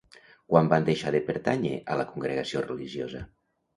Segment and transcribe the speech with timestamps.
[0.53, 3.23] Quan van deixar de pertànyer a la congregació religiosa?